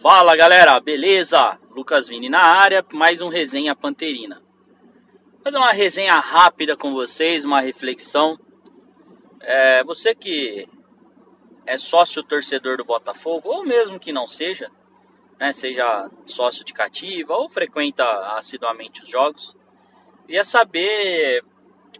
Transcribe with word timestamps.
Fala 0.00 0.36
galera, 0.36 0.78
beleza? 0.78 1.58
Lucas 1.70 2.06
Vini 2.06 2.28
na 2.28 2.44
área, 2.44 2.84
mais 2.92 3.22
um 3.22 3.28
resenha 3.28 3.74
Panterina. 3.74 4.42
Fazer 5.42 5.56
uma 5.56 5.72
resenha 5.72 6.20
rápida 6.20 6.76
com 6.76 6.92
vocês, 6.92 7.46
uma 7.46 7.62
reflexão. 7.62 8.38
É, 9.40 9.82
você 9.84 10.14
que 10.14 10.68
é 11.64 11.78
sócio 11.78 12.22
torcedor 12.22 12.76
do 12.76 12.84
Botafogo, 12.84 13.48
ou 13.48 13.64
mesmo 13.64 13.98
que 13.98 14.12
não 14.12 14.26
seja, 14.26 14.70
né, 15.40 15.50
seja 15.50 16.10
sócio 16.26 16.62
de 16.62 16.74
cativa 16.74 17.34
ou 17.34 17.48
frequenta 17.48 18.04
assiduamente 18.36 19.02
os 19.02 19.08
jogos, 19.08 19.56
queria 20.26 20.44
saber 20.44 21.42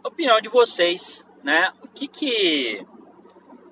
a 0.03 0.07
opinião 0.07 0.39
de 0.39 0.49
vocês, 0.49 1.25
né? 1.43 1.73
O 1.83 1.87
que 1.87 2.07
que 2.07 2.85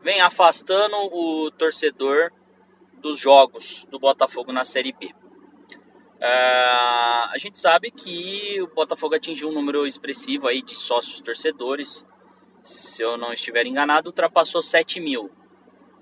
vem 0.01 0.19
afastando 0.19 0.95
o 0.95 1.51
torcedor 1.51 2.31
dos 3.05 3.19
jogos 3.19 3.85
do 3.91 3.99
Botafogo 3.99 4.51
na 4.51 4.63
Série 4.63 4.91
B. 4.91 5.05
Uh, 5.05 6.25
a 7.29 7.35
gente 7.37 7.59
sabe 7.59 7.91
que 7.91 8.59
o 8.63 8.67
Botafogo 8.73 9.13
atingiu 9.13 9.49
um 9.49 9.51
número 9.51 9.85
expressivo 9.85 10.47
aí 10.47 10.63
de 10.63 10.75
sócios 10.75 11.21
torcedores. 11.21 12.03
Se 12.63 13.03
eu 13.03 13.15
não 13.15 13.31
estiver 13.31 13.67
enganado, 13.67 14.09
ultrapassou 14.09 14.59
7 14.59 14.99
mil. 14.99 15.29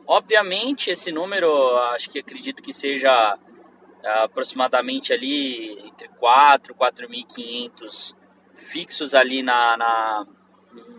Obviamente, 0.07 0.91
esse 0.91 1.11
número, 1.11 1.51
acho 1.93 2.09
que 2.09 2.19
acredito 2.19 2.63
que 2.63 2.71
seja 2.71 3.35
uh, 3.35 4.23
aproximadamente 4.23 5.11
ali 5.11 5.77
entre 5.85 6.07
4 6.07 6.73
e 6.73 6.77
4.500 6.77 8.15
fixos 8.55 9.13
ali 9.13 9.43
na, 9.43 9.75
na, 9.75 10.25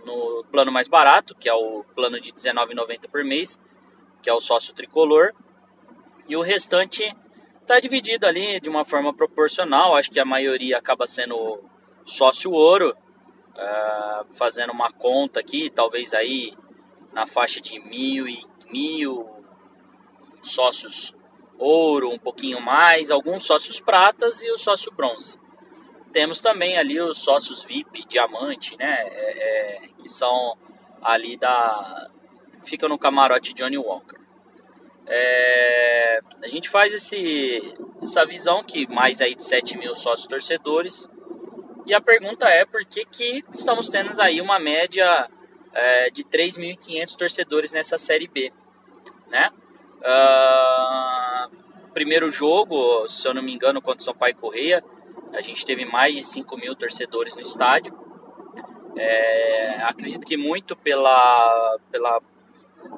no 0.05 0.45
plano 0.52 0.70
mais 0.70 0.86
barato, 0.86 1.34
que 1.34 1.48
é 1.48 1.55
o 1.55 1.83
plano 1.95 2.20
de 2.20 2.28
R$19,90 2.28 3.09
por 3.09 3.25
mês, 3.25 3.59
que 4.23 4.28
é 4.28 4.34
o 4.34 4.41
sócio 4.41 4.75
tricolor 4.75 5.33
e 6.28 6.37
o 6.37 6.42
restante 6.42 7.14
está 7.60 7.80
dividido 7.80 8.27
ali 8.27 8.60
de 8.60 8.69
uma 8.69 8.84
forma 8.84 9.12
proporcional. 9.12 9.97
Acho 9.97 10.11
que 10.11 10.20
a 10.20 10.25
maioria 10.25 10.78
acaba 10.78 11.06
sendo 11.06 11.62
sócio 12.05 12.53
ouro, 12.53 12.94
uh, 13.55 14.34
fazendo 14.34 14.72
uma 14.72 14.92
conta 14.92 15.41
aqui, 15.41 15.70
talvez 15.70 16.14
aí 16.14 16.52
na 17.12 17.27
faixa 17.27 17.61
de 17.61 17.78
mil 17.80 18.28
e 18.28 18.41
mil 18.70 19.28
sócios 20.42 21.14
ouro, 21.58 22.11
um 22.11 22.19
pouquinho 22.19 22.61
mais, 22.61 23.11
alguns 23.11 23.45
sócios 23.45 23.80
pratas 23.80 24.42
e 24.42 24.50
o 24.50 24.58
sócio 24.58 24.92
bronze. 24.92 25.39
Temos 26.12 26.41
também 26.41 26.77
ali 26.77 27.00
os 27.00 27.19
sócios 27.19 27.62
VIP 27.62 28.05
diamante, 28.06 28.77
né, 28.77 29.02
é, 29.06 29.86
é, 29.86 29.89
que 29.98 30.08
são 30.08 30.56
ali 31.02 31.36
da 31.36 32.11
ficam 32.64 32.89
no 32.89 32.98
camarote 32.98 33.52
Johnny 33.52 33.77
Walker. 33.77 34.23
É, 35.06 36.20
a 36.42 36.48
gente 36.48 36.69
faz 36.69 36.92
esse, 36.92 37.74
essa 38.02 38.24
visão 38.24 38.62
que 38.62 38.86
mais 38.86 39.20
aí 39.20 39.34
de 39.34 39.44
7 39.44 39.77
mil 39.77 39.94
sócios 39.94 40.27
torcedores. 40.27 41.08
E 41.86 41.92
a 41.92 42.00
pergunta 42.00 42.48
é 42.48 42.64
por 42.64 42.84
que, 42.84 43.05
que 43.05 43.44
estamos 43.52 43.88
tendo 43.88 44.19
aí 44.20 44.41
uma 44.41 44.58
média 44.58 45.28
é, 45.72 46.11
de 46.11 46.24
3.500 46.24 47.16
torcedores 47.16 47.72
nessa 47.72 47.98
Série 47.98 48.28
B. 48.28 48.52
Né? 49.30 49.50
Uh, 50.00 51.91
primeiro 51.92 52.30
jogo, 52.30 53.06
se 53.08 53.27
eu 53.27 53.34
não 53.34 53.42
me 53.42 53.55
engano, 53.55 53.83
contra 53.83 54.11
o 54.11 54.28
e 54.28 54.34
Correia, 54.34 54.84
a 55.33 55.41
gente 55.41 55.64
teve 55.64 55.84
mais 55.84 56.14
de 56.14 56.22
5 56.22 56.56
mil 56.56 56.74
torcedores 56.74 57.34
no 57.34 57.42
estádio. 57.42 57.92
É, 58.96 59.83
acredito 59.83 60.27
que 60.27 60.36
muito 60.36 60.77
pela, 60.77 61.78
pela 61.91 62.20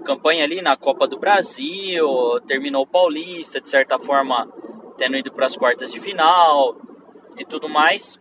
campanha 0.04 0.44
ali 0.44 0.60
na 0.62 0.76
Copa 0.76 1.06
do 1.06 1.18
Brasil, 1.18 2.06
terminou 2.46 2.82
o 2.82 2.86
Paulista, 2.86 3.60
de 3.60 3.68
certa 3.68 3.98
forma 3.98 4.48
tendo 4.96 5.16
ido 5.16 5.32
para 5.32 5.46
as 5.46 5.56
quartas 5.56 5.92
de 5.92 6.00
final 6.00 6.76
e 7.38 7.44
tudo 7.44 7.68
mais. 7.68 8.18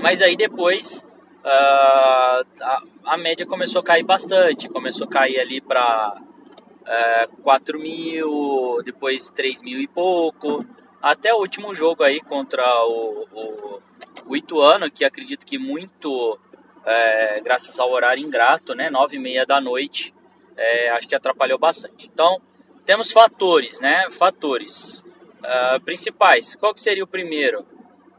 Mas 0.00 0.20
aí 0.22 0.36
depois 0.36 1.04
uh, 1.44 2.46
a, 2.62 2.82
a, 3.04 3.16
média 3.16 3.46
começou 3.46 3.80
a 3.80 3.84
cair 3.84 4.02
bastante, 4.02 4.68
começou 4.68 5.06
a 5.06 5.10
cair 5.10 5.38
ali 5.38 5.60
para 5.60 6.20
uh, 6.20 7.42
4 7.42 7.78
mil, 7.78 8.82
depois 8.84 9.30
3 9.30 9.62
mil 9.62 9.80
e 9.80 9.86
pouco, 9.86 10.64
até 11.00 11.32
o 11.32 11.38
último 11.38 11.74
jogo 11.74 12.02
aí 12.02 12.20
contra 12.20 12.64
o, 12.86 13.26
o, 13.32 13.82
o 14.26 14.36
Ituano, 14.36 14.90
que 14.90 15.04
acredito 15.04 15.46
que 15.46 15.58
muito 15.58 16.38
é, 16.86 17.40
graças 17.40 17.78
ao 17.80 17.90
horário 17.90 18.24
ingrato, 18.24 18.74
né, 18.74 18.88
9 18.88 19.16
e 19.16 19.18
meia 19.18 19.44
da 19.44 19.60
noite, 19.60 20.14
é, 20.56 20.90
acho 20.90 21.08
que 21.08 21.14
atrapalhou 21.14 21.58
bastante. 21.58 22.06
Então, 22.12 22.40
temos 22.84 23.10
fatores, 23.10 23.80
né? 23.80 24.08
Fatores 24.10 25.04
uh, 25.40 25.80
principais. 25.84 26.56
Qual 26.56 26.72
que 26.72 26.80
seria 26.80 27.04
o 27.04 27.06
primeiro? 27.06 27.66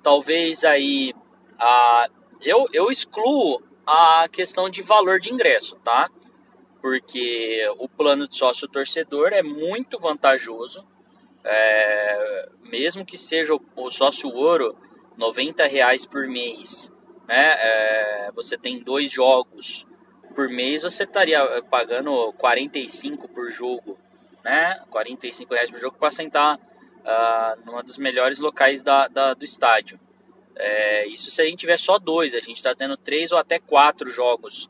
Talvez 0.03 0.63
aí 0.63 1.13
a 1.57 2.09
eu, 2.41 2.67
eu 2.71 2.91
excluo 2.91 3.61
a 3.85 4.27
questão 4.31 4.69
de 4.69 4.81
valor 4.81 5.19
de 5.19 5.33
ingresso, 5.33 5.75
tá? 5.77 6.09
Porque 6.81 7.67
o 7.79 7.89
plano 7.89 8.27
de 8.27 8.35
sócio 8.35 8.67
torcedor 8.67 9.33
é 9.33 9.41
muito 9.41 9.97
vantajoso, 9.99 10.85
é, 11.43 12.49
mesmo 12.63 13.05
que 13.05 13.17
seja 13.17 13.55
o, 13.55 13.61
o 13.75 13.89
sócio 13.89 14.29
ouro, 14.29 14.75
90 15.17 15.65
reais 15.65 16.05
por 16.05 16.27
mês, 16.27 16.93
né? 17.27 17.55
É, 17.59 18.31
você 18.35 18.57
tem 18.57 18.79
dois 18.83 19.11
jogos 19.11 19.87
por 20.37 20.49
mês 20.49 20.83
você 20.83 21.03
estaria 21.03 21.39
eh, 21.39 21.63
pagando 21.63 22.31
45 22.33 23.27
por 23.27 23.49
jogo, 23.49 23.97
né? 24.43 24.79
45 24.91 25.51
reais 25.51 25.71
por 25.71 25.79
jogo 25.79 25.97
para 25.97 26.11
sentar 26.11 26.57
uh, 26.57 27.65
numa 27.65 27.81
dos 27.81 27.97
melhores 27.97 28.37
locais 28.37 28.83
da, 28.83 29.07
da 29.07 29.33
do 29.33 29.43
estádio. 29.43 29.99
É, 30.55 31.07
isso 31.07 31.31
se 31.31 31.41
a 31.41 31.45
gente 31.45 31.57
tiver 31.57 31.79
só 31.79 31.97
dois, 31.97 32.35
a 32.35 32.39
gente 32.39 32.57
está 32.57 32.75
tendo 32.75 32.95
três 32.95 33.31
ou 33.31 33.39
até 33.39 33.57
quatro 33.57 34.11
jogos 34.11 34.69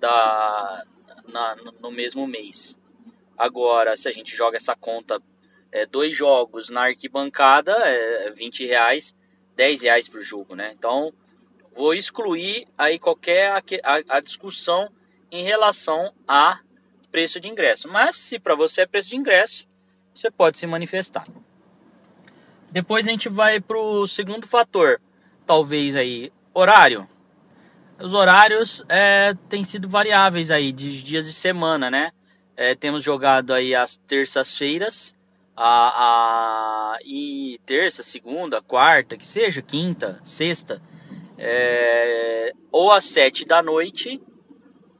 da, 0.00 0.82
na, 1.28 1.56
no 1.78 1.90
mesmo 1.90 2.26
mês. 2.26 2.80
Agora, 3.36 3.94
se 3.98 4.08
a 4.08 4.12
gente 4.12 4.34
joga 4.34 4.56
essa 4.56 4.74
conta, 4.74 5.20
é, 5.70 5.84
dois 5.84 6.16
jogos 6.16 6.70
na 6.70 6.84
arquibancada, 6.84 7.72
é 7.84 8.30
20 8.30 8.64
reais, 8.64 9.14
10 9.56 9.82
reais 9.82 10.08
por 10.08 10.22
jogo, 10.22 10.54
né? 10.54 10.72
Então, 10.72 11.12
vou 11.76 11.92
excluir 11.92 12.66
aí 12.78 12.98
qualquer 12.98 13.52
a, 13.52 13.58
a, 13.58 14.16
a 14.16 14.20
discussão 14.20 14.88
em 15.32 15.42
relação 15.42 16.12
a 16.28 16.60
preço 17.10 17.40
de 17.40 17.48
ingresso. 17.48 17.88
Mas 17.88 18.14
se 18.16 18.38
para 18.38 18.54
você 18.54 18.82
é 18.82 18.86
preço 18.86 19.08
de 19.08 19.16
ingresso, 19.16 19.66
você 20.14 20.30
pode 20.30 20.58
se 20.58 20.66
manifestar. 20.66 21.26
Depois 22.70 23.08
a 23.08 23.10
gente 23.10 23.30
vai 23.30 23.58
para 23.58 23.78
o 23.78 24.06
segundo 24.06 24.46
fator, 24.46 25.00
talvez 25.46 25.96
aí 25.96 26.30
horário. 26.52 27.08
Os 27.98 28.14
horários 28.14 28.84
é, 28.88 29.34
têm 29.48 29.64
sido 29.64 29.88
variáveis 29.88 30.50
aí 30.50 30.70
de 30.70 31.02
dias 31.02 31.26
de 31.26 31.32
semana, 31.32 31.90
né? 31.90 32.12
É, 32.54 32.74
temos 32.74 33.02
jogado 33.02 33.54
aí 33.54 33.74
as 33.74 33.96
terças-feiras, 33.96 35.18
a, 35.56 36.94
a, 36.94 36.98
e 37.04 37.58
terça, 37.64 38.02
segunda, 38.02 38.60
quarta, 38.60 39.16
que 39.16 39.24
seja, 39.24 39.62
quinta, 39.62 40.20
sexta, 40.22 40.80
é, 41.38 42.52
ou 42.70 42.90
às 42.90 43.04
sete 43.04 43.44
da 43.46 43.62
noite 43.62 44.20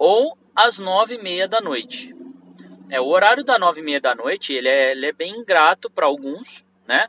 ou 0.05 0.37
às 0.53 0.81
nove 0.81 1.15
e 1.15 1.23
meia 1.23 1.47
da 1.47 1.61
noite. 1.61 2.13
É, 2.91 3.01
o 3.01 3.07
horário 3.07 3.45
da 3.45 3.57
nove 3.57 3.81
e 3.81 3.85
meia 3.85 4.01
da 4.01 4.17
noite 4.17 4.53
ele 4.53 4.69
é, 4.69 4.91
ele 4.91 5.07
é 5.07 5.13
bem 5.13 5.37
ingrato 5.37 5.89
para 5.89 6.07
alguns, 6.07 6.67
né? 6.89 7.07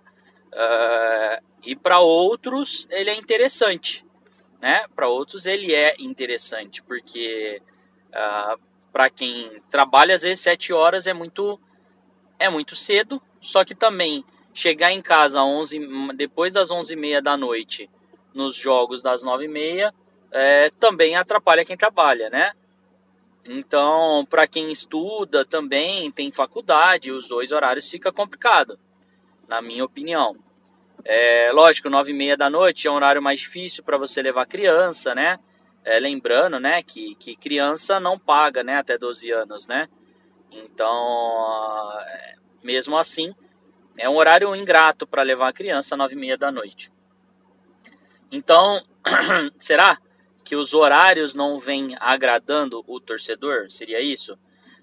Uh, 0.54 1.44
e 1.66 1.76
para 1.76 2.00
outros 2.00 2.88
ele 2.92 3.10
é 3.10 3.16
interessante, 3.16 4.06
né? 4.62 4.86
Para 4.96 5.08
outros 5.08 5.48
ele 5.48 5.74
é 5.74 5.96
interessante 5.98 6.84
porque 6.84 7.64
uh, 8.10 8.14
ah, 8.14 8.58
para 8.92 9.10
quem 9.10 9.60
trabalha 9.72 10.14
às 10.14 10.22
vezes 10.22 10.44
sete 10.44 10.72
horas 10.72 11.08
é 11.08 11.14
muito 11.14 11.60
é 12.38 12.48
muito 12.48 12.76
cedo, 12.76 13.20
só 13.42 13.66
que 13.66 13.74
também 13.74 14.24
chegar 14.54 14.92
em 14.92 15.02
casa 15.02 15.42
11, 15.42 16.14
depois 16.16 16.54
das 16.54 16.70
onze 16.70 16.94
e 16.94 16.98
meia 16.98 17.24
da 17.24 17.36
noite 17.36 17.90
nos 18.36 18.56
jogos 18.56 19.02
das 19.02 19.24
nove 19.24 19.46
e 19.46 19.48
meia 19.48 19.92
é, 20.32 20.70
também 20.80 21.16
atrapalha 21.16 21.66
quem 21.66 21.76
trabalha, 21.76 22.30
né? 22.30 22.54
Então, 23.48 24.26
para 24.30 24.48
quem 24.48 24.72
estuda 24.72 25.44
também, 25.44 26.10
tem 26.12 26.32
faculdade, 26.32 27.12
os 27.12 27.28
dois 27.28 27.52
horários 27.52 27.90
fica 27.90 28.12
complicado, 28.12 28.80
na 29.48 29.62
minha 29.62 29.84
opinião. 29.84 30.38
É, 31.04 31.52
lógico, 31.52 31.90
nove 31.90 32.12
e 32.12 32.16
meia 32.16 32.38
da 32.38 32.50
noite 32.50 32.88
é 32.88 32.92
um 32.92 32.96
horário 32.96 33.22
mais 33.22 33.40
difícil 33.40 33.84
para 33.84 33.98
você 33.98 34.22
levar 34.22 34.46
criança, 34.46 35.14
né? 35.14 35.38
É, 35.84 36.00
lembrando, 36.00 36.62
né, 36.62 36.82
que, 36.82 37.14
que 37.16 37.36
criança 37.36 38.00
não 38.00 38.18
paga, 38.18 38.64
né, 38.64 38.78
até 38.78 38.98
12 38.98 39.30
anos, 39.32 39.68
né? 39.68 39.90
Então, 40.50 41.92
é, 42.00 42.36
mesmo 42.64 42.98
assim, 42.98 43.36
é 43.98 44.10
um 44.10 44.16
horário 44.16 44.56
ingrato 44.56 45.06
para 45.06 45.24
levar 45.24 45.50
a 45.50 45.54
criança 45.54 45.98
nove 45.98 46.16
e 46.16 46.18
meia 46.18 46.38
da 46.38 46.50
noite. 46.50 46.90
Então, 48.32 48.82
será 49.60 50.00
que 50.44 50.56
os 50.56 50.74
horários 50.74 51.34
não 51.36 51.60
vêm 51.60 51.96
agradando 52.00 52.84
o 52.88 53.00
torcedor? 53.00 53.70
Seria 53.70 54.02
isso? 54.02 54.38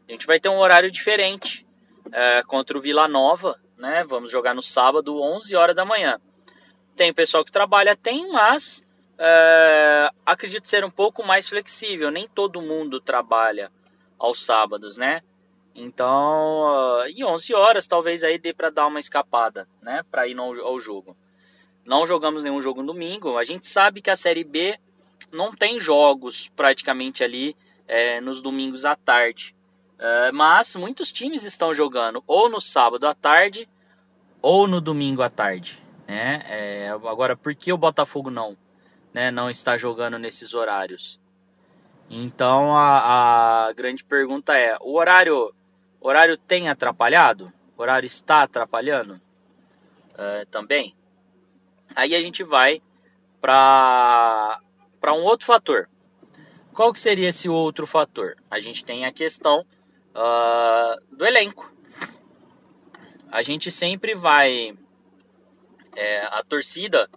A 0.08 0.12
gente 0.12 0.26
vai 0.26 0.40
ter 0.40 0.48
um 0.48 0.58
horário 0.58 0.90
diferente 0.90 1.66
é, 2.12 2.42
contra 2.42 2.76
o 2.76 2.80
Vila 2.80 3.06
Nova 3.06 3.58
né? 3.80 4.04
Vamos 4.06 4.30
jogar 4.30 4.54
no 4.54 4.62
sábado, 4.62 5.20
11 5.20 5.56
horas 5.56 5.74
da 5.74 5.84
manhã. 5.84 6.20
Tem 6.94 7.12
pessoal 7.12 7.44
que 7.44 7.50
trabalha, 7.50 7.96
tem, 7.96 8.30
mas 8.30 8.86
é, 9.18 10.10
acredito 10.24 10.68
ser 10.68 10.84
um 10.84 10.90
pouco 10.90 11.26
mais 11.26 11.48
flexível. 11.48 12.10
Nem 12.10 12.28
todo 12.28 12.62
mundo 12.62 13.00
trabalha 13.00 13.72
aos 14.18 14.44
sábados, 14.44 14.98
né? 14.98 15.22
Então, 15.74 17.06
e 17.08 17.24
11 17.24 17.54
horas 17.54 17.88
talvez 17.88 18.22
aí 18.22 18.38
dê 18.38 18.52
para 18.52 18.70
dar 18.70 18.86
uma 18.86 18.98
escapada, 18.98 19.66
né? 19.80 20.04
Para 20.10 20.28
ir 20.28 20.38
ao 20.38 20.78
jogo. 20.78 21.16
Não 21.84 22.06
jogamos 22.06 22.42
nenhum 22.42 22.60
jogo 22.60 22.82
no 22.82 22.92
domingo. 22.92 23.38
A 23.38 23.44
gente 23.44 23.66
sabe 23.66 24.02
que 24.02 24.10
a 24.10 24.16
Série 24.16 24.44
B 24.44 24.78
não 25.32 25.52
tem 25.52 25.78
jogos 25.78 26.48
praticamente 26.48 27.22
ali 27.22 27.56
é, 27.86 28.20
nos 28.20 28.40
domingos 28.42 28.84
à 28.84 28.94
tarde. 28.94 29.54
É, 29.98 30.32
mas 30.32 30.76
muitos 30.76 31.12
times 31.12 31.44
estão 31.44 31.74
jogando 31.74 32.22
ou 32.26 32.48
no 32.48 32.60
sábado 32.60 33.06
à 33.06 33.14
tarde 33.14 33.68
ou 34.40 34.66
no 34.66 34.80
domingo 34.80 35.22
à 35.22 35.28
tarde. 35.28 35.82
Né? 36.08 36.42
É, 36.48 36.88
agora, 36.88 37.36
por 37.36 37.54
que 37.54 37.72
o 37.72 37.78
Botafogo 37.78 38.30
não? 38.30 38.56
Né, 39.12 39.30
não 39.30 39.50
está 39.50 39.76
jogando 39.76 40.18
nesses 40.18 40.54
horários? 40.54 41.20
Então 42.08 42.76
a, 42.76 43.66
a 43.68 43.72
grande 43.72 44.04
pergunta 44.04 44.56
é: 44.56 44.76
o 44.80 44.94
horário, 44.94 45.54
horário 46.00 46.36
tem 46.36 46.68
atrapalhado? 46.68 47.52
O 47.76 47.82
horário 47.82 48.06
está 48.06 48.42
atrapalhando? 48.42 49.20
É, 50.16 50.44
também? 50.46 50.94
Aí 51.94 52.14
a 52.14 52.20
gente 52.20 52.42
vai 52.42 52.82
para 53.40 54.60
um 55.08 55.22
outro 55.22 55.46
fator. 55.46 55.88
Qual 56.72 56.92
que 56.92 57.00
seria 57.00 57.28
esse 57.28 57.48
outro 57.48 57.86
fator? 57.86 58.36
A 58.50 58.60
gente 58.60 58.84
tem 58.84 59.04
a 59.04 59.12
questão 59.12 59.64
uh, 60.14 61.16
do 61.16 61.24
elenco. 61.26 61.72
A 63.30 63.42
gente 63.42 63.70
sempre 63.70 64.14
vai. 64.14 64.76
É, 65.96 66.24
a 66.26 66.42
torcida 66.42 67.10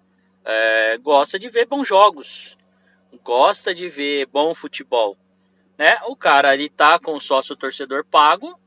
é, 0.43 0.97
gosta 0.97 1.37
de 1.37 1.47
ver 1.47 1.67
bons 1.67 1.87
jogos, 1.87 2.57
gosta 3.23 3.73
de 3.73 3.87
ver 3.87 4.25
bom 4.25 4.53
futebol. 4.55 5.15
Né? 5.77 5.99
O 6.07 6.15
cara 6.15 6.49
ali 6.49 6.69
tá 6.69 6.97
com 6.97 7.13
o 7.13 7.19
sócio 7.19 7.55
torcedor 7.55 8.03
pago, 8.03 8.59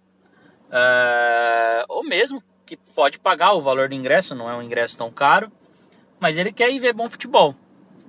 é, 0.71 1.85
ou 1.89 2.05
mesmo 2.05 2.43
que 2.65 2.77
pode 2.77 3.19
pagar 3.19 3.53
o 3.55 3.61
valor 3.61 3.89
do 3.89 3.97
ingresso, 3.97 4.35
não 4.35 4.49
é 4.49 4.55
um 4.55 4.63
ingresso 4.63 4.97
tão 4.97 5.11
caro 5.11 5.51
mas 6.19 6.39
ele 6.39 6.53
quer 6.53 6.71
ir 6.71 6.79
ver 6.79 6.93
bom 6.93 7.09
futebol. 7.09 7.55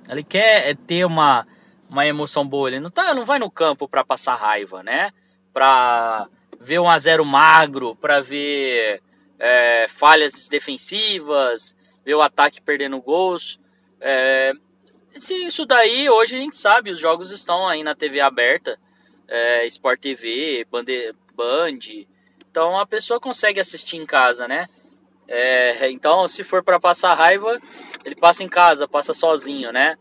Ele 0.10 0.24
quer 0.24 0.70
é, 0.70 0.74
ter 0.74 1.06
uma, 1.06 1.46
uma 1.90 2.06
emoção 2.06 2.48
boa. 2.48 2.70
Ele 2.70 2.80
não, 2.80 2.90
tá, 2.90 3.14
não 3.14 3.26
vai 3.26 3.40
no 3.40 3.52
campo 3.52 3.88
para 3.88 4.04
passar 4.04 4.36
raiva, 4.36 4.84
né? 4.84 5.12
Para 5.54 6.28
ver 6.60 6.80
um 6.80 6.90
a 6.90 6.98
zero 6.98 7.26
magro, 7.26 7.96
para 7.96 8.22
ver 8.22 9.02
é, 9.40 9.88
falhas 9.88 10.48
defensivas, 10.50 11.76
ver 12.06 12.16
o 12.16 12.22
ataque 12.22 12.62
perdendo 12.62 13.02
gols. 13.02 13.60
É, 14.00 14.54
isso 15.16 15.66
daí, 15.66 16.10
hoje 16.10 16.36
a 16.36 16.40
gente 16.40 16.58
sabe, 16.58 16.92
os 16.92 17.00
jogos 17.00 17.32
estão 17.32 17.68
aí 17.68 17.84
na 17.84 17.96
TV 17.96 18.20
aberta, 18.20 18.78
é, 19.28 19.66
Sport 19.66 20.00
TV, 20.00 20.66
Band, 20.70 20.86
Band. 21.34 21.80
Então 22.50 22.80
a 22.80 22.86
pessoa 22.86 23.20
consegue 23.20 23.60
assistir 23.60 23.98
em 23.98 24.06
casa, 24.06 24.48
né? 24.48 24.68
É, 25.28 25.90
então, 25.92 26.28
se 26.28 26.44
for 26.44 26.64
para 26.64 26.80
passar 26.80 27.14
raiva, 27.14 27.60
ele 28.06 28.16
passa 28.16 28.44
em 28.44 28.48
casa, 28.48 28.88
passa 28.88 29.14
sozinho, 29.14 29.72
né? 29.72 29.98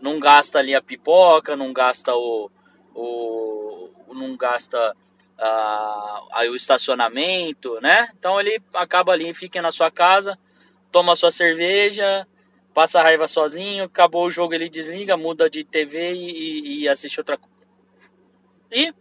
Não 0.00 0.18
gasta 0.18 0.58
ali 0.58 0.74
a 0.74 0.80
pipoca, 0.80 1.56
não 1.56 1.72
gasta 1.72 2.14
o, 2.14 2.50
o 2.94 3.90
não 4.14 4.36
gasta 4.36 4.96
uh, 5.38 6.50
o 6.50 6.54
estacionamento, 6.54 7.78
né? 7.80 8.08
Então 8.18 8.40
ele 8.40 8.62
acaba 8.74 9.12
ali, 9.12 9.32
fica 9.34 9.60
na 9.60 9.70
sua 9.70 9.90
casa, 9.90 10.38
toma 10.90 11.16
sua 11.16 11.30
cerveja, 11.30 12.26
passa 12.72 13.02
raiva 13.02 13.26
sozinho, 13.26 13.84
acabou 13.84 14.26
o 14.26 14.30
jogo, 14.30 14.54
ele 14.54 14.68
desliga, 14.68 15.16
muda 15.16 15.50
de 15.50 15.64
TV 15.64 16.12
e, 16.12 16.80
e 16.82 16.88
assiste 16.88 17.20
outra 17.20 17.36
coisa. 17.36 17.50
E 18.70 18.94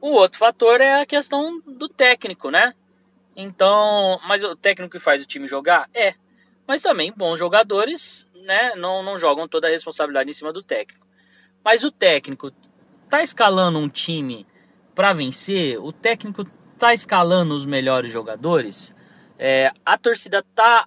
o 0.00 0.10
outro 0.10 0.38
fator 0.38 0.80
é 0.80 1.00
a 1.00 1.06
questão 1.06 1.60
do 1.60 1.88
técnico, 1.88 2.50
né? 2.50 2.74
Então, 3.36 4.20
mas 4.26 4.44
o 4.44 4.54
técnico 4.54 4.92
que 4.92 4.98
faz 4.98 5.22
o 5.22 5.26
time 5.26 5.46
jogar? 5.46 5.88
É. 5.92 6.14
Mas 6.66 6.82
também 6.82 7.12
bons 7.12 7.38
jogadores 7.38 8.30
né, 8.44 8.74
não, 8.76 9.02
não 9.02 9.18
jogam 9.18 9.48
toda 9.48 9.68
a 9.68 9.70
responsabilidade 9.70 10.30
em 10.30 10.34
cima 10.34 10.52
do 10.52 10.62
técnico. 10.62 11.06
Mas 11.64 11.82
o 11.82 11.90
técnico 11.90 12.52
tá 13.08 13.22
escalando 13.22 13.78
um 13.78 13.88
time 13.88 14.46
para 14.94 15.12
vencer? 15.12 15.78
O 15.78 15.92
técnico 15.92 16.44
tá 16.78 16.94
escalando 16.94 17.54
os 17.54 17.66
melhores 17.66 18.12
jogadores? 18.12 18.94
É, 19.38 19.70
a 19.84 19.98
torcida 19.98 20.44
tá 20.54 20.86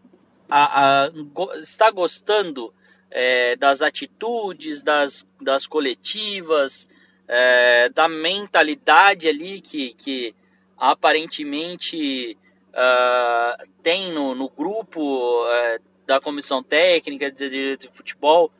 a, 0.49 1.05
a, 1.05 1.11
está 1.59 1.91
gostando 1.91 2.73
é, 3.11 3.55
das 3.55 3.81
atitudes, 3.81 4.83
das, 4.83 5.27
das 5.41 5.65
coletivas, 5.65 6.87
é, 7.27 7.89
da 7.89 8.07
mentalidade 8.07 9.27
ali 9.27 9.59
que, 9.59 9.93
que 9.93 10.35
aparentemente 10.77 12.37
uh, 12.69 13.71
tem 13.81 14.11
no, 14.11 14.35
no 14.35 14.49
grupo 14.49 15.43
uh, 15.43 15.81
da 16.05 16.21
comissão 16.21 16.61
técnica 16.61 17.31
de, 17.31 17.77
de 17.77 17.87
futebol 17.87 18.51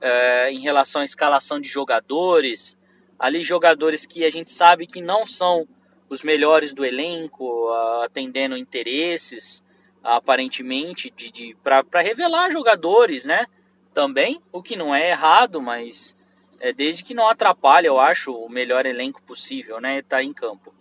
uh, 0.00 0.48
em 0.50 0.60
relação 0.60 1.02
à 1.02 1.04
escalação 1.04 1.60
de 1.60 1.68
jogadores. 1.68 2.78
Ali, 3.18 3.42
jogadores 3.42 4.04
que 4.04 4.24
a 4.24 4.30
gente 4.30 4.50
sabe 4.50 4.86
que 4.86 5.00
não 5.00 5.24
são 5.24 5.66
os 6.08 6.22
melhores 6.22 6.74
do 6.74 6.84
elenco, 6.84 7.68
atendendo 8.02 8.56
interesses, 8.56 9.64
aparentemente, 10.02 11.10
de, 11.10 11.32
de 11.32 11.56
para 11.62 12.02
revelar 12.02 12.50
jogadores, 12.50 13.24
né? 13.24 13.46
Também, 13.94 14.42
o 14.52 14.60
que 14.60 14.76
não 14.76 14.94
é 14.94 15.10
errado, 15.10 15.62
mas 15.62 16.16
é, 16.60 16.72
desde 16.72 17.02
que 17.02 17.14
não 17.14 17.28
atrapalhe, 17.28 17.86
eu 17.86 17.98
acho, 17.98 18.32
o 18.32 18.48
melhor 18.48 18.84
elenco 18.84 19.22
possível, 19.22 19.80
né? 19.80 20.02
Tá 20.02 20.22
em 20.22 20.32
campo. 20.32 20.74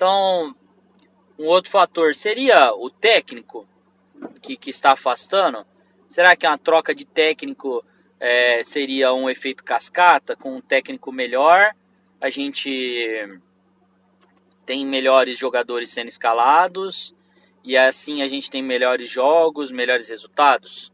Então, 0.00 0.56
um 1.38 1.44
outro 1.44 1.70
fator 1.70 2.14
seria 2.14 2.72
o 2.72 2.88
técnico 2.88 3.68
que, 4.40 4.56
que 4.56 4.70
está 4.70 4.92
afastando. 4.92 5.66
Será 6.08 6.34
que 6.34 6.46
uma 6.46 6.56
troca 6.56 6.94
de 6.94 7.04
técnico 7.04 7.84
é, 8.18 8.62
seria 8.62 9.12
um 9.12 9.28
efeito 9.28 9.62
cascata 9.62 10.34
com 10.34 10.56
um 10.56 10.60
técnico 10.62 11.12
melhor? 11.12 11.74
A 12.18 12.30
gente 12.30 13.38
tem 14.64 14.86
melhores 14.86 15.36
jogadores 15.36 15.90
sendo 15.90 16.08
escalados 16.08 17.14
e 17.62 17.76
assim 17.76 18.22
a 18.22 18.26
gente 18.26 18.50
tem 18.50 18.62
melhores 18.62 19.10
jogos, 19.10 19.70
melhores 19.70 20.08
resultados. 20.08 20.90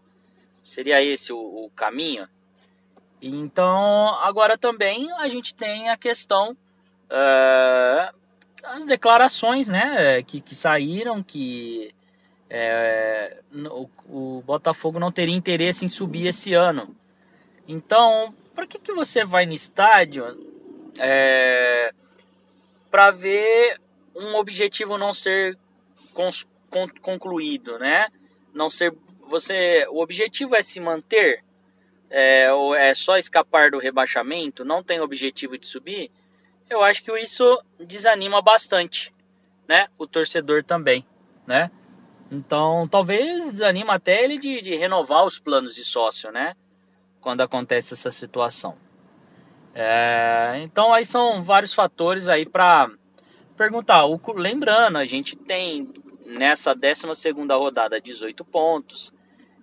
Seria 0.60 1.00
esse 1.00 1.32
o, 1.32 1.38
o 1.38 1.70
caminho? 1.76 2.28
Então, 3.22 4.08
agora 4.16 4.58
também 4.58 5.12
a 5.12 5.28
gente 5.28 5.54
tem 5.54 5.90
a 5.90 5.96
questão 5.96 6.56
uh, 7.08 8.25
as 8.66 8.84
declarações 8.84 9.68
né, 9.68 10.22
que, 10.22 10.40
que 10.40 10.54
saíram 10.54 11.22
que 11.22 11.94
é, 12.48 13.38
o, 13.52 13.88
o, 14.08 14.42
Botafogo 14.42 14.98
não 14.98 15.12
teria 15.12 15.34
interesse 15.34 15.84
em 15.84 15.88
subir 15.88 16.26
esse 16.26 16.54
ano. 16.54 16.94
Então, 17.66 18.34
por 18.54 18.66
que, 18.66 18.78
que 18.78 18.92
você 18.92 19.24
vai 19.24 19.46
no 19.46 19.52
estádio 19.52 20.24
é, 20.98 21.92
para 22.90 23.10
ver 23.10 23.80
um 24.14 24.36
objetivo 24.36 24.96
não 24.96 25.12
ser 25.12 25.58
cons, 26.14 26.46
con, 26.70 26.88
concluído, 27.00 27.78
né? 27.78 28.08
Não 28.54 28.70
ser 28.70 28.94
você, 29.28 29.86
o 29.90 30.00
objetivo 30.00 30.54
é 30.54 30.62
se 30.62 30.80
manter, 30.80 31.42
é, 32.08 32.52
ou 32.52 32.74
é 32.74 32.94
só 32.94 33.16
escapar 33.16 33.72
do 33.72 33.78
rebaixamento, 33.78 34.64
não 34.64 34.82
tem 34.82 35.00
objetivo 35.00 35.58
de 35.58 35.66
subir 35.66 36.10
eu 36.68 36.82
acho 36.82 37.02
que 37.02 37.12
isso 37.18 37.62
desanima 37.78 38.42
bastante, 38.42 39.14
né? 39.68 39.88
O 39.98 40.06
torcedor 40.06 40.64
também, 40.64 41.04
né? 41.46 41.70
Então, 42.30 42.88
talvez 42.88 43.52
desanima 43.52 43.94
até 43.94 44.24
ele 44.24 44.38
de, 44.38 44.60
de 44.60 44.74
renovar 44.74 45.24
os 45.24 45.38
planos 45.38 45.74
de 45.74 45.84
sócio, 45.84 46.30
né? 46.32 46.54
Quando 47.20 47.40
acontece 47.40 47.94
essa 47.94 48.10
situação. 48.10 48.76
É, 49.74 50.60
então, 50.62 50.92
aí 50.92 51.04
são 51.04 51.42
vários 51.42 51.72
fatores 51.72 52.28
aí 52.28 52.46
para 52.46 52.90
perguntar. 53.56 54.06
O, 54.06 54.20
lembrando, 54.34 54.98
a 54.98 55.04
gente 55.04 55.36
tem 55.36 55.92
nessa 56.24 56.74
12 56.74 57.06
rodada 57.50 58.00
18 58.00 58.44
pontos, 58.44 59.12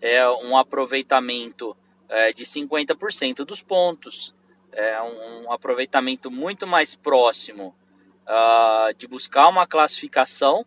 é 0.02 0.28
um 0.30 0.56
aproveitamento 0.56 1.76
é, 2.08 2.32
de 2.32 2.46
50% 2.46 3.44
dos 3.44 3.62
pontos 3.62 4.34
é, 4.74 5.02
um, 5.02 5.52
aproveitamento 5.52 6.30
muito 6.30 6.66
mais 6.68 6.96
próximo 6.96 7.76
uh, 8.24 8.94
de 8.96 9.08
buscar 9.08 9.48
uma 9.48 9.68
classificação 9.68 10.66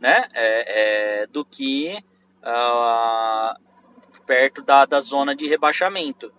né, 0.00 0.28
é, 0.32 1.22
é, 1.22 1.26
do 1.26 1.44
que 1.44 2.02
uh, 2.42 3.60
perto 4.26 4.62
da, 4.62 4.84
da 4.84 5.00
zona 5.00 5.34
de 5.34 5.46
rebaixamento. 5.46 6.32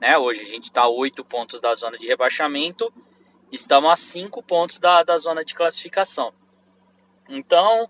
Né? 0.00 0.16
Hoje 0.16 0.42
a 0.42 0.46
gente 0.46 0.64
está 0.64 0.82
a 0.82 0.88
8 0.88 1.24
pontos 1.24 1.60
da 1.60 1.74
zona 1.74 1.98
de 1.98 2.06
rebaixamento, 2.06 2.92
estamos 3.50 3.90
a 3.90 3.96
5 3.96 4.42
pontos 4.42 4.78
da, 4.78 5.02
da 5.02 5.16
zona 5.16 5.44
de 5.44 5.54
classificação. 5.54 6.32
Então, 7.28 7.88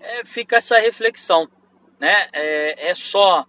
é, 0.00 0.24
fica 0.24 0.56
essa 0.56 0.78
reflexão, 0.78 1.48
né? 2.00 2.28
É, 2.32 2.90
é 2.90 2.94
só 2.94 3.46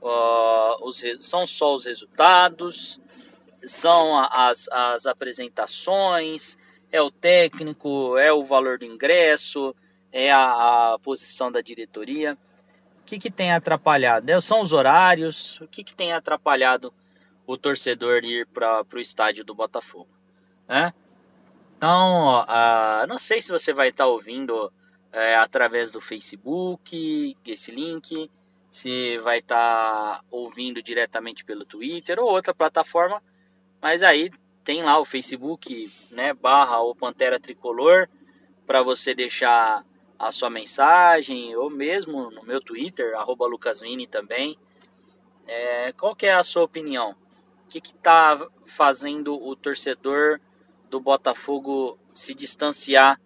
uh, 0.00 0.86
os, 0.86 1.02
são 1.20 1.46
só 1.46 1.74
os 1.74 1.86
resultados, 1.86 3.00
são 3.64 4.18
as, 4.18 4.68
as 4.68 5.06
apresentações, 5.06 6.58
é 6.90 7.00
o 7.00 7.10
técnico, 7.10 8.16
é 8.16 8.32
o 8.32 8.44
valor 8.44 8.78
do 8.78 8.84
ingresso, 8.84 9.74
é 10.12 10.30
a, 10.30 10.94
a 10.94 10.98
posição 10.98 11.50
da 11.50 11.60
diretoria. 11.60 12.36
O 13.00 13.04
que, 13.04 13.18
que 13.18 13.30
tem 13.30 13.52
atrapalhado? 13.52 14.28
É, 14.30 14.40
são 14.40 14.60
os 14.60 14.72
horários, 14.72 15.60
o 15.60 15.68
que, 15.68 15.84
que 15.84 15.94
tem 15.94 16.12
atrapalhado 16.12 16.92
o 17.46 17.56
torcedor 17.56 18.24
ir 18.24 18.46
para 18.46 18.84
o 18.92 18.98
estádio 18.98 19.44
do 19.44 19.54
Botafogo? 19.54 20.08
Né? 20.68 20.92
Então, 21.76 22.42
uh, 22.42 23.06
não 23.06 23.18
sei 23.18 23.40
se 23.40 23.52
você 23.52 23.72
vai 23.72 23.88
estar 23.88 24.04
tá 24.04 24.10
ouvindo 24.10 24.72
é, 25.12 25.36
através 25.36 25.92
do 25.92 26.00
Facebook, 26.00 27.36
esse 27.46 27.70
link, 27.70 28.30
se 28.70 29.18
vai 29.18 29.38
estar 29.38 30.18
tá 30.18 30.24
ouvindo 30.30 30.82
diretamente 30.82 31.44
pelo 31.44 31.64
Twitter 31.64 32.18
ou 32.18 32.28
outra 32.28 32.54
plataforma, 32.54 33.22
mas 33.80 34.02
aí 34.02 34.30
tem 34.64 34.82
lá 34.82 34.98
o 34.98 35.04
Facebook, 35.04 35.90
né, 36.10 36.34
barra 36.34 36.80
o 36.80 36.94
Pantera 36.94 37.38
Tricolor, 37.38 38.08
para 38.66 38.82
você 38.82 39.14
deixar 39.14 39.84
a 40.18 40.32
sua 40.32 40.50
mensagem, 40.50 41.54
ou 41.54 41.70
mesmo 41.70 42.30
no 42.30 42.42
meu 42.42 42.60
Twitter, 42.60 43.14
arroba 43.14 43.46
Lucasvini 43.46 44.06
também. 44.06 44.58
É, 45.46 45.92
qual 45.92 46.16
que 46.16 46.26
é 46.26 46.34
a 46.34 46.42
sua 46.42 46.64
opinião? 46.64 47.14
O 47.64 47.68
que 47.68 47.78
está 47.78 48.36
fazendo 48.64 49.34
o 49.34 49.54
torcedor 49.54 50.40
do 50.90 50.98
Botafogo 50.98 51.98
se 52.12 52.34
distanciar 52.34 53.20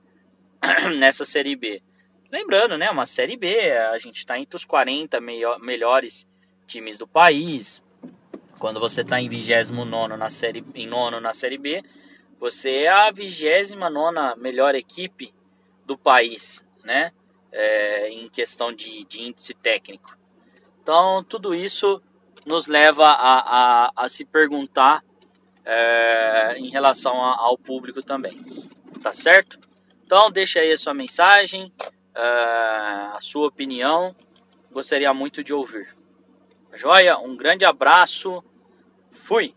nessa 0.99 1.25
Série 1.25 1.57
B? 1.57 1.83
Lembrando, 2.31 2.77
né, 2.77 2.91
uma 2.91 3.07
Série 3.07 3.37
B, 3.37 3.73
a 3.73 3.99
gente 3.99 4.19
está 4.19 4.39
entre 4.39 4.57
os 4.57 4.65
40 4.65 5.21
melhores 5.61 6.29
times 6.67 6.99
do 6.99 7.07
país. 7.07 7.83
Quando 8.61 8.79
você 8.79 9.01
está 9.01 9.19
em 9.19 9.27
29 9.27 10.19
na 10.19 10.29
série, 10.29 10.63
em 10.75 10.87
nono 10.87 11.19
na 11.19 11.33
Série 11.33 11.57
B, 11.57 11.83
você 12.39 12.71
é 12.83 12.89
a 12.89 13.11
29 13.11 14.37
melhor 14.37 14.75
equipe 14.75 15.33
do 15.87 15.97
país, 15.97 16.63
né? 16.85 17.11
É, 17.51 18.11
em 18.11 18.29
questão 18.29 18.71
de, 18.71 19.03
de, 19.07 19.23
índice 19.23 19.55
técnico. 19.55 20.15
Então, 20.83 21.25
tudo 21.25 21.55
isso 21.55 22.03
nos 22.47 22.67
leva 22.67 23.07
a, 23.07 23.87
a, 23.87 23.93
a 23.97 24.09
se 24.11 24.27
perguntar 24.27 25.03
é, 25.65 26.59
em 26.59 26.69
relação 26.69 27.17
ao 27.19 27.57
público 27.57 28.03
também. 28.03 28.39
Tá 29.03 29.15
certo? 29.15 29.59
Então, 30.05 30.31
deixa 30.31 30.61
aí 30.61 30.71
a 30.71 30.77
sua 30.77 30.93
mensagem, 30.93 31.73
é, 32.15 32.21
a 32.21 33.19
sua 33.23 33.49
opinião. 33.49 34.15
Gostaria 34.71 35.15
muito 35.15 35.43
de 35.43 35.55
ouvir. 35.55 35.97
Joia, 36.75 37.19
um 37.19 37.35
grande 37.35 37.65
abraço. 37.65 38.45
Fui! 39.31 39.55